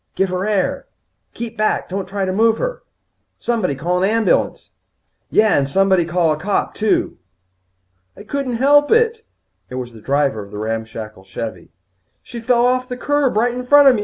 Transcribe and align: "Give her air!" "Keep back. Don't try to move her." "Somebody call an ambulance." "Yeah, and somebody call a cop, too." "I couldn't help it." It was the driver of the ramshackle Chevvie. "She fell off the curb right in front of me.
"Give 0.15 0.29
her 0.29 0.47
air!" 0.47 0.87
"Keep 1.35 1.59
back. 1.59 1.87
Don't 1.87 2.07
try 2.07 2.25
to 2.25 2.33
move 2.33 2.57
her." 2.57 2.81
"Somebody 3.37 3.75
call 3.75 4.01
an 4.01 4.09
ambulance." 4.09 4.71
"Yeah, 5.29 5.55
and 5.55 5.69
somebody 5.69 6.05
call 6.05 6.31
a 6.31 6.39
cop, 6.39 6.73
too." 6.73 7.19
"I 8.17 8.23
couldn't 8.23 8.55
help 8.55 8.89
it." 8.89 9.21
It 9.69 9.75
was 9.75 9.93
the 9.93 10.01
driver 10.01 10.41
of 10.43 10.49
the 10.49 10.57
ramshackle 10.57 11.25
Chevvie. 11.25 11.69
"She 12.23 12.39
fell 12.39 12.65
off 12.65 12.89
the 12.89 12.97
curb 12.97 13.37
right 13.37 13.53
in 13.53 13.61
front 13.63 13.89
of 13.89 13.93
me. 13.95 13.99